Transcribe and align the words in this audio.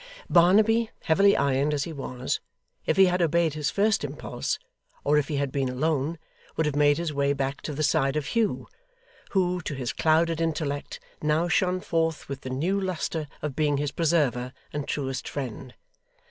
Barnaby, 0.31 0.89
heavily 1.03 1.37
ironed 1.37 1.75
as 1.75 1.83
he 1.83 1.93
was, 1.93 2.39
if 2.87 2.97
he 2.97 3.05
had 3.05 3.21
obeyed 3.21 3.53
his 3.53 3.69
first 3.69 4.03
impulse, 4.03 4.57
or 5.03 5.19
if 5.19 5.27
he 5.27 5.35
had 5.35 5.51
been 5.51 5.69
alone, 5.69 6.17
would 6.57 6.65
have 6.65 6.75
made 6.75 6.97
his 6.97 7.13
way 7.13 7.33
back 7.33 7.61
to 7.61 7.71
the 7.71 7.83
side 7.83 8.15
of 8.15 8.25
Hugh, 8.25 8.67
who 9.33 9.61
to 9.61 9.75
his 9.75 9.93
clouded 9.93 10.41
intellect 10.41 10.99
now 11.21 11.47
shone 11.47 11.81
forth 11.81 12.27
with 12.27 12.41
the 12.41 12.49
new 12.49 12.81
lustre 12.81 13.27
of 13.43 13.55
being 13.55 13.77
his 13.77 13.91
preserver 13.91 14.53
and 14.73 14.87
truest 14.87 15.27
friend. 15.29 15.75